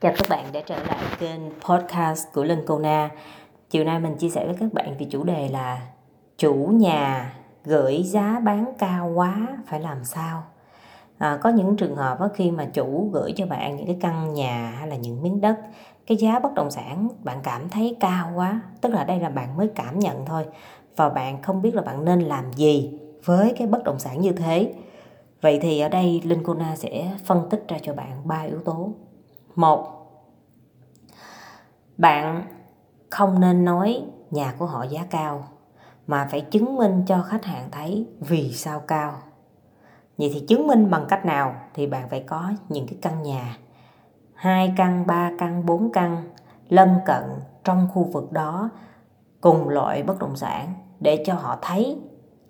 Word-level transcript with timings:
Chào 0.00 0.12
các 0.16 0.28
bạn 0.28 0.44
đã 0.52 0.60
trở 0.66 0.76
lại 0.76 0.98
kênh 1.18 1.40
podcast 1.68 2.26
của 2.32 2.44
Lân 2.44 2.62
Cô 2.66 2.78
Na. 2.78 3.10
Chiều 3.70 3.84
nay 3.84 4.00
mình 4.00 4.16
chia 4.16 4.28
sẻ 4.28 4.46
với 4.46 4.54
các 4.60 4.72
bạn 4.72 4.94
về 4.98 5.06
chủ 5.10 5.24
đề 5.24 5.48
là 5.48 5.80
chủ 6.38 6.54
nhà 6.54 7.32
gửi 7.64 8.02
giá 8.02 8.40
bán 8.44 8.64
cao 8.78 9.12
quá 9.14 9.46
phải 9.66 9.80
làm 9.80 10.04
sao? 10.04 10.42
À, 11.18 11.38
có 11.42 11.50
những 11.50 11.76
trường 11.76 11.96
hợp 11.96 12.20
đó, 12.20 12.28
khi 12.34 12.50
mà 12.50 12.64
chủ 12.64 13.10
gửi 13.12 13.32
cho 13.36 13.46
bạn 13.46 13.76
những 13.76 13.86
cái 13.86 13.96
căn 14.00 14.34
nhà 14.34 14.74
hay 14.78 14.88
là 14.88 14.96
những 14.96 15.22
miếng 15.22 15.40
đất 15.40 15.56
cái 16.06 16.16
giá 16.16 16.38
bất 16.38 16.54
động 16.54 16.70
sản 16.70 17.08
bạn 17.24 17.38
cảm 17.42 17.68
thấy 17.68 17.96
cao 18.00 18.32
quá 18.34 18.60
tức 18.80 18.92
là 18.92 19.04
đây 19.04 19.20
là 19.20 19.28
bạn 19.28 19.56
mới 19.56 19.70
cảm 19.74 19.98
nhận 19.98 20.24
thôi 20.26 20.44
và 20.96 21.08
bạn 21.08 21.42
không 21.42 21.62
biết 21.62 21.74
là 21.74 21.82
bạn 21.82 22.04
nên 22.04 22.20
làm 22.20 22.52
gì 22.52 22.98
với 23.24 23.54
cái 23.58 23.66
bất 23.66 23.84
động 23.84 23.98
sản 23.98 24.20
như 24.20 24.32
thế 24.32 24.74
vậy 25.40 25.58
thì 25.62 25.80
ở 25.80 25.88
đây 25.88 26.20
linh 26.24 26.42
cô 26.44 26.54
na 26.54 26.76
sẽ 26.76 27.10
phân 27.24 27.48
tích 27.50 27.64
ra 27.68 27.76
cho 27.82 27.94
bạn 27.94 28.10
ba 28.24 28.40
yếu 28.40 28.60
tố 28.64 28.92
một, 29.56 29.92
bạn 31.96 32.42
không 33.10 33.40
nên 33.40 33.64
nói 33.64 34.04
nhà 34.30 34.54
của 34.58 34.66
họ 34.66 34.82
giá 34.82 35.06
cao, 35.10 35.48
mà 36.06 36.28
phải 36.30 36.40
chứng 36.40 36.76
minh 36.76 37.02
cho 37.06 37.22
khách 37.22 37.44
hàng 37.44 37.68
thấy 37.70 38.08
vì 38.20 38.52
sao 38.52 38.80
cao. 38.80 39.14
Vậy 40.18 40.30
thì 40.34 40.44
chứng 40.48 40.66
minh 40.66 40.90
bằng 40.90 41.06
cách 41.08 41.26
nào 41.26 41.54
thì 41.74 41.86
bạn 41.86 42.08
phải 42.08 42.20
có 42.20 42.52
những 42.68 42.86
cái 42.86 42.98
căn 43.02 43.22
nhà, 43.22 43.58
hai 44.34 44.74
căn, 44.76 45.06
ba 45.06 45.30
căn, 45.38 45.66
bốn 45.66 45.92
căn 45.92 46.32
lân 46.68 46.94
cận 47.06 47.22
trong 47.64 47.88
khu 47.94 48.04
vực 48.04 48.32
đó 48.32 48.70
cùng 49.40 49.68
loại 49.68 50.02
bất 50.02 50.18
động 50.18 50.36
sản 50.36 50.74
để 51.00 51.22
cho 51.26 51.34
họ 51.34 51.58
thấy 51.62 51.98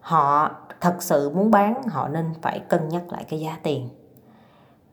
họ 0.00 0.50
thật 0.80 0.96
sự 1.00 1.30
muốn 1.30 1.50
bán, 1.50 1.82
họ 1.82 2.08
nên 2.08 2.34
phải 2.42 2.58
cân 2.58 2.88
nhắc 2.88 3.02
lại 3.12 3.24
cái 3.28 3.40
giá 3.40 3.58
tiền 3.62 3.88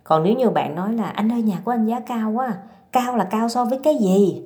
còn 0.03 0.23
nếu 0.23 0.35
như 0.35 0.49
bạn 0.49 0.75
nói 0.75 0.93
là, 0.93 1.03
anh 1.03 1.31
ơi, 1.31 1.41
nhà 1.41 1.61
của 1.65 1.71
anh 1.71 1.85
giá 1.85 1.99
cao 1.99 2.31
quá, 2.31 2.53
cao 2.91 3.17
là 3.17 3.23
cao 3.23 3.49
so 3.49 3.65
với 3.65 3.79
cái 3.83 3.95
gì? 3.95 4.41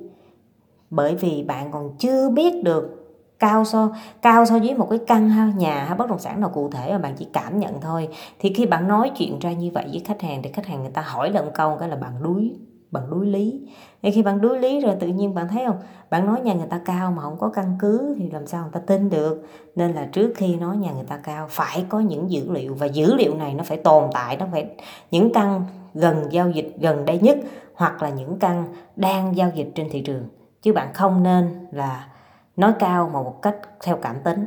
Bởi 0.90 1.14
vì 1.14 1.42
bạn 1.42 1.72
còn 1.72 1.90
chưa 1.98 2.30
biết 2.30 2.64
được 2.64 2.94
cao 3.38 3.64
so 3.64 3.90
cao 4.22 4.46
so 4.46 4.58
với 4.58 4.74
một 4.74 4.86
cái 4.90 4.98
căn 5.06 5.30
ha, 5.30 5.52
nhà 5.56 5.84
hay 5.84 5.98
bất 5.98 6.08
động 6.08 6.18
sản 6.18 6.40
nào 6.40 6.50
cụ 6.50 6.70
thể 6.70 6.92
mà 6.92 6.98
bạn 6.98 7.14
chỉ 7.16 7.26
cảm 7.32 7.58
nhận 7.58 7.80
thôi. 7.80 8.08
Thì 8.38 8.52
khi 8.54 8.66
bạn 8.66 8.88
nói 8.88 9.10
chuyện 9.18 9.38
ra 9.38 9.52
như 9.52 9.70
vậy 9.74 9.84
với 9.90 10.02
khách 10.04 10.22
hàng 10.22 10.42
thì 10.42 10.52
khách 10.52 10.66
hàng 10.66 10.80
người 10.80 10.90
ta 10.90 11.02
hỏi 11.02 11.30
lần 11.30 11.50
câu 11.54 11.76
cái 11.80 11.88
là 11.88 11.96
bạn 11.96 12.12
đuối 12.22 12.54
bằng 12.90 13.10
đối 13.10 13.26
lý. 13.26 13.68
Ngay 14.02 14.12
khi 14.12 14.22
bạn 14.22 14.40
đối 14.40 14.58
lý 14.58 14.80
rồi 14.80 14.96
tự 15.00 15.06
nhiên 15.06 15.34
bạn 15.34 15.48
thấy 15.48 15.64
không? 15.66 15.78
Bạn 16.10 16.26
nói 16.26 16.40
nhà 16.40 16.54
người 16.54 16.66
ta 16.70 16.80
cao 16.84 17.12
mà 17.12 17.22
không 17.22 17.38
có 17.38 17.48
căn 17.48 17.76
cứ 17.78 18.14
thì 18.18 18.30
làm 18.30 18.46
sao 18.46 18.62
người 18.62 18.72
ta 18.72 18.80
tin 18.86 19.10
được? 19.10 19.46
Nên 19.76 19.92
là 19.92 20.08
trước 20.12 20.32
khi 20.36 20.56
nói 20.56 20.76
nhà 20.76 20.92
người 20.92 21.04
ta 21.04 21.16
cao, 21.16 21.46
phải 21.50 21.84
có 21.88 22.00
những 22.00 22.30
dữ 22.30 22.52
liệu. 22.52 22.74
Và 22.74 22.86
dữ 22.86 23.14
liệu 23.14 23.34
này 23.34 23.54
nó 23.54 23.64
phải 23.64 23.78
tồn 23.78 24.04
tại, 24.12 24.36
nó 24.36 24.46
phải, 24.52 24.70
những 25.10 25.32
căn 25.32 25.64
gần 25.94 26.24
giao 26.30 26.50
dịch 26.50 26.74
gần 26.80 27.04
đây 27.04 27.18
nhất 27.18 27.38
hoặc 27.74 28.02
là 28.02 28.08
những 28.08 28.38
căn 28.38 28.64
đang 28.96 29.36
giao 29.36 29.50
dịch 29.54 29.72
trên 29.74 29.88
thị 29.90 30.00
trường. 30.00 30.28
Chứ 30.62 30.72
bạn 30.72 30.92
không 30.94 31.22
nên 31.22 31.66
là 31.70 32.08
nói 32.56 32.72
cao 32.78 33.10
mà 33.12 33.22
một 33.22 33.42
cách 33.42 33.56
theo 33.84 33.96
cảm 34.02 34.16
tính. 34.24 34.46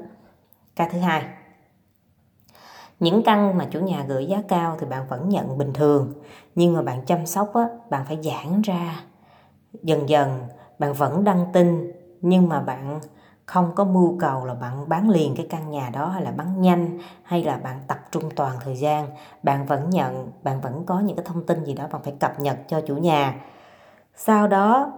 Cái 0.75 0.89
thứ 0.91 0.99
hai 0.99 1.23
những 3.01 3.23
căn 3.23 3.57
mà 3.57 3.65
chủ 3.71 3.79
nhà 3.79 4.05
gửi 4.07 4.25
giá 4.25 4.41
cao 4.47 4.75
thì 4.79 4.87
bạn 4.87 5.07
vẫn 5.07 5.29
nhận 5.29 5.57
bình 5.57 5.73
thường. 5.73 6.13
Nhưng 6.55 6.73
mà 6.73 6.81
bạn 6.81 7.05
chăm 7.05 7.25
sóc 7.25 7.53
á, 7.53 7.67
bạn 7.89 8.05
phải 8.05 8.17
giãn 8.21 8.61
ra. 8.61 9.03
Dần 9.83 10.09
dần 10.09 10.39
bạn 10.79 10.93
vẫn 10.93 11.23
đăng 11.23 11.45
tin 11.53 11.91
nhưng 12.21 12.49
mà 12.49 12.61
bạn 12.61 12.99
không 13.45 13.71
có 13.75 13.83
mưu 13.83 14.17
cầu 14.19 14.45
là 14.45 14.53
bạn 14.53 14.89
bán 14.89 15.09
liền 15.09 15.35
cái 15.35 15.47
căn 15.49 15.71
nhà 15.71 15.89
đó 15.89 16.07
hay 16.07 16.23
là 16.23 16.31
bán 16.31 16.61
nhanh 16.61 16.99
hay 17.23 17.43
là 17.43 17.57
bạn 17.57 17.79
tập 17.87 17.99
trung 18.11 18.23
toàn 18.35 18.55
thời 18.63 18.75
gian. 18.75 19.07
Bạn 19.43 19.65
vẫn 19.65 19.89
nhận 19.89 20.31
bạn 20.43 20.61
vẫn 20.61 20.85
có 20.85 20.99
những 20.99 21.15
cái 21.15 21.25
thông 21.25 21.45
tin 21.45 21.63
gì 21.63 21.73
đó 21.73 21.87
bạn 21.91 22.01
phải 22.03 22.13
cập 22.19 22.39
nhật 22.39 22.57
cho 22.67 22.81
chủ 22.81 22.95
nhà. 22.95 23.41
Sau 24.15 24.47
đó 24.47 24.93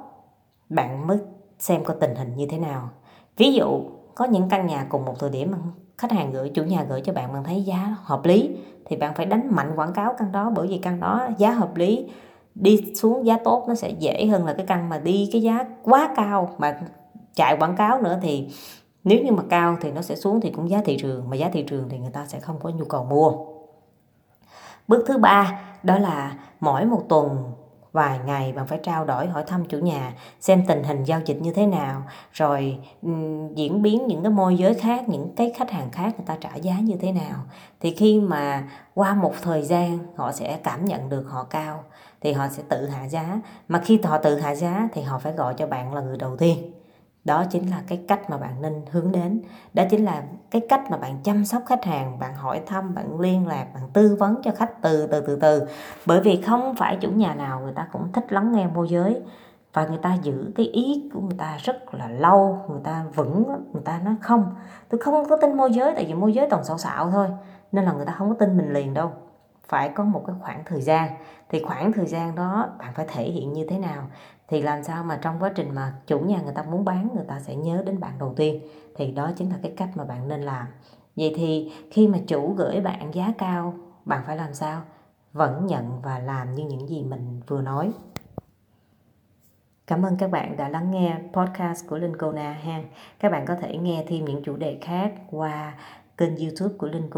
bạn 0.69 1.07
mới 1.07 1.17
xem 1.59 1.83
có 1.83 1.93
tình 1.93 2.15
hình 2.15 2.35
như 2.35 2.47
thế 2.49 2.57
nào. 2.57 2.89
Ví 3.37 3.53
dụ 3.53 3.81
có 4.15 4.25
những 4.25 4.49
căn 4.49 4.67
nhà 4.67 4.85
cùng 4.89 5.05
một 5.05 5.19
thời 5.19 5.29
điểm 5.29 5.53
khách 5.97 6.11
hàng 6.11 6.31
gửi, 6.31 6.49
chủ 6.49 6.63
nhà 6.63 6.85
gửi 6.89 7.01
cho 7.01 7.13
bạn 7.13 7.33
bạn 7.33 7.43
thấy 7.43 7.63
giá 7.63 7.95
hợp 8.03 8.25
lý, 8.25 8.49
thì 8.85 8.95
bạn 8.95 9.13
phải 9.13 9.25
đánh 9.25 9.47
mạnh 9.51 9.71
quảng 9.75 9.93
cáo 9.93 10.15
căn 10.17 10.31
đó, 10.31 10.51
bởi 10.55 10.67
vì 10.67 10.77
căn 10.77 10.99
đó 10.99 11.27
giá 11.37 11.51
hợp 11.51 11.75
lý. 11.75 12.09
Đi 12.55 12.93
xuống 12.95 13.25
giá 13.25 13.37
tốt 13.43 13.65
nó 13.67 13.75
sẽ 13.75 13.89
dễ 13.89 14.25
hơn 14.25 14.45
là 14.45 14.53
cái 14.53 14.65
căn 14.65 14.89
mà 14.89 14.97
đi 14.97 15.29
cái 15.31 15.41
giá 15.41 15.65
quá 15.83 16.13
cao 16.15 16.49
mà 16.57 16.79
chạy 17.35 17.57
quảng 17.59 17.75
cáo 17.75 18.01
nữa, 18.01 18.19
thì 18.21 18.49
nếu 19.03 19.23
như 19.23 19.31
mà 19.31 19.43
cao 19.49 19.77
thì 19.81 19.91
nó 19.91 20.01
sẽ 20.01 20.15
xuống 20.15 20.41
thì 20.41 20.49
cũng 20.49 20.69
giá 20.69 20.81
thị 20.85 20.97
trường, 20.97 21.29
mà 21.29 21.35
giá 21.35 21.49
thị 21.53 21.63
trường 21.63 21.89
thì 21.89 21.99
người 21.99 22.11
ta 22.11 22.25
sẽ 22.25 22.39
không 22.39 22.59
có 22.63 22.69
nhu 22.69 22.85
cầu 22.85 23.03
mua. 23.03 23.31
Bước 24.87 25.03
thứ 25.07 25.17
ba, 25.17 25.61
đó 25.83 25.97
là 25.97 26.35
mỗi 26.59 26.85
một 26.85 27.01
tuần 27.09 27.51
vài 27.93 28.19
ngày 28.25 28.53
bạn 28.53 28.67
phải 28.67 28.79
trao 28.83 29.05
đổi 29.05 29.27
hỏi 29.27 29.43
thăm 29.47 29.65
chủ 29.65 29.77
nhà 29.77 30.13
xem 30.39 30.63
tình 30.67 30.83
hình 30.83 31.03
giao 31.03 31.21
dịch 31.25 31.41
như 31.41 31.53
thế 31.53 31.65
nào 31.65 32.03
rồi 32.31 32.77
um, 33.01 33.53
diễn 33.53 33.81
biến 33.81 34.07
những 34.07 34.23
cái 34.23 34.31
môi 34.31 34.55
giới 34.57 34.73
khác 34.73 35.09
những 35.09 35.35
cái 35.35 35.53
khách 35.57 35.71
hàng 35.71 35.91
khác 35.91 36.13
người 36.17 36.25
ta 36.25 36.37
trả 36.41 36.55
giá 36.55 36.79
như 36.79 36.95
thế 37.01 37.11
nào. 37.11 37.35
Thì 37.79 37.95
khi 37.95 38.19
mà 38.19 38.69
qua 38.93 39.13
một 39.13 39.33
thời 39.41 39.61
gian 39.61 39.99
họ 40.15 40.31
sẽ 40.31 40.59
cảm 40.63 40.85
nhận 40.85 41.09
được 41.09 41.23
họ 41.29 41.43
cao 41.43 41.83
thì 42.21 42.33
họ 42.33 42.47
sẽ 42.47 42.63
tự 42.69 42.87
hạ 42.87 43.07
giá. 43.07 43.41
Mà 43.67 43.81
khi 43.85 43.99
họ 44.03 44.17
tự 44.17 44.39
hạ 44.39 44.55
giá 44.55 44.89
thì 44.93 45.01
họ 45.01 45.19
phải 45.19 45.33
gọi 45.33 45.53
cho 45.57 45.67
bạn 45.67 45.93
là 45.93 46.01
người 46.01 46.17
đầu 46.17 46.37
tiên 46.37 46.71
đó 47.25 47.43
chính 47.49 47.69
là 47.69 47.81
cái 47.87 48.03
cách 48.07 48.29
mà 48.29 48.37
bạn 48.37 48.61
nên 48.61 48.73
hướng 48.91 49.11
đến. 49.11 49.41
Đó 49.73 49.83
chính 49.89 50.05
là 50.05 50.23
cái 50.51 50.61
cách 50.69 50.91
mà 50.91 50.97
bạn 50.97 51.17
chăm 51.23 51.45
sóc 51.45 51.63
khách 51.65 51.85
hàng, 51.85 52.19
bạn 52.19 52.35
hỏi 52.35 52.61
thăm, 52.65 52.95
bạn 52.95 53.19
liên 53.19 53.47
lạc, 53.47 53.67
bạn 53.73 53.83
tư 53.93 54.15
vấn 54.19 54.41
cho 54.43 54.51
khách 54.51 54.81
từ 54.81 55.07
từ 55.07 55.21
từ 55.21 55.35
từ. 55.35 55.63
Bởi 56.05 56.21
vì 56.21 56.41
không 56.41 56.75
phải 56.75 56.97
chủ 57.01 57.11
nhà 57.11 57.35
nào 57.35 57.59
người 57.59 57.73
ta 57.75 57.87
cũng 57.91 58.11
thích 58.11 58.33
lắng 58.33 58.51
nghe 58.51 58.67
môi 58.67 58.89
giới. 58.89 59.21
Và 59.73 59.87
người 59.87 59.97
ta 59.97 60.17
giữ 60.21 60.51
cái 60.55 60.65
ý 60.65 61.09
của 61.13 61.21
người 61.21 61.37
ta 61.37 61.57
rất 61.57 61.93
là 61.93 62.07
lâu, 62.07 62.59
người 62.69 62.81
ta 62.83 63.05
vững, 63.15 63.43
người 63.73 63.81
ta 63.85 63.99
nói 64.05 64.15
không. 64.21 64.55
Tôi 64.89 65.01
không 65.01 65.29
có 65.29 65.37
tin 65.37 65.57
môi 65.57 65.73
giới 65.73 65.93
tại 65.95 66.05
vì 66.05 66.13
môi 66.13 66.33
giới 66.33 66.49
toàn 66.49 66.63
xạo 66.63 66.77
xạo 66.77 67.11
thôi, 67.11 67.27
nên 67.71 67.85
là 67.85 67.93
người 67.93 68.05
ta 68.05 68.13
không 68.17 68.29
có 68.29 68.35
tin 68.39 68.57
mình 68.57 68.73
liền 68.73 68.93
đâu 68.93 69.11
phải 69.67 69.89
có 69.89 70.03
một 70.03 70.23
cái 70.27 70.35
khoảng 70.41 70.63
thời 70.65 70.81
gian. 70.81 71.09
Thì 71.49 71.63
khoảng 71.63 71.93
thời 71.93 72.05
gian 72.05 72.35
đó 72.35 72.69
bạn 72.79 72.93
phải 72.93 73.05
thể 73.09 73.23
hiện 73.23 73.53
như 73.53 73.67
thế 73.69 73.77
nào? 73.77 74.07
Thì 74.47 74.61
làm 74.61 74.83
sao 74.83 75.03
mà 75.03 75.19
trong 75.21 75.39
quá 75.39 75.51
trình 75.55 75.75
mà 75.75 75.93
chủ 76.07 76.19
nhà 76.19 76.41
người 76.41 76.53
ta 76.53 76.63
muốn 76.63 76.85
bán, 76.85 77.07
người 77.15 77.25
ta 77.27 77.39
sẽ 77.39 77.55
nhớ 77.55 77.83
đến 77.85 77.99
bạn 77.99 78.13
đầu 78.19 78.33
tiên? 78.35 78.67
Thì 78.95 79.11
đó 79.11 79.31
chính 79.35 79.49
là 79.49 79.55
cái 79.61 79.73
cách 79.77 79.89
mà 79.95 80.03
bạn 80.05 80.27
nên 80.27 80.41
làm. 80.41 80.67
Vậy 81.15 81.33
thì 81.35 81.71
khi 81.91 82.07
mà 82.07 82.17
chủ 82.27 82.53
gửi 82.53 82.81
bạn 82.81 83.13
giá 83.13 83.33
cao, 83.37 83.73
bạn 84.05 84.23
phải 84.25 84.37
làm 84.37 84.53
sao? 84.53 84.81
Vẫn 85.33 85.65
nhận 85.65 86.01
và 86.01 86.19
làm 86.19 86.55
như 86.55 86.63
những 86.65 86.89
gì 86.89 87.03
mình 87.03 87.41
vừa 87.47 87.61
nói. 87.61 87.91
Cảm 89.87 90.05
ơn 90.05 90.17
các 90.17 90.31
bạn 90.31 90.57
đã 90.57 90.69
lắng 90.69 90.91
nghe 90.91 91.17
podcast 91.33 91.89
của 91.89 91.97
Linh 91.97 92.13
ha. 92.63 92.81
Các 93.19 93.31
bạn 93.31 93.45
có 93.45 93.55
thể 93.55 93.77
nghe 93.77 94.03
thêm 94.07 94.25
những 94.25 94.43
chủ 94.43 94.55
đề 94.55 94.77
khác 94.81 95.13
qua 95.31 95.73
kênh 96.17 96.37
YouTube 96.37 96.75
của 96.77 96.87
Linh 96.87 97.09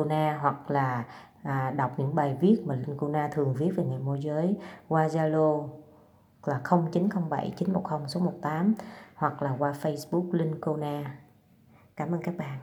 hoặc 0.41 0.71
là 0.71 1.03
à, 1.45 1.71
đọc 1.71 1.99
những 1.99 2.15
bài 2.15 2.37
viết 2.41 2.61
mà 2.65 2.75
Linh 2.75 2.97
Cô 2.97 3.07
Na 3.07 3.29
thường 3.31 3.53
viết 3.53 3.69
về 3.75 3.83
nghề 3.83 3.97
môi 3.97 4.19
giới 4.21 4.55
qua 4.87 5.07
Zalo 5.07 5.67
là 6.45 6.61
0907 6.91 7.53
910 7.57 8.07
số 8.07 8.19
18 8.19 8.73
hoặc 9.15 9.41
là 9.41 9.55
qua 9.59 9.73
Facebook 9.81 10.31
Linh 10.31 10.55
Cô 10.61 10.77
Na. 10.77 11.17
Cảm 11.95 12.11
ơn 12.11 12.21
các 12.21 12.37
bạn. 12.37 12.59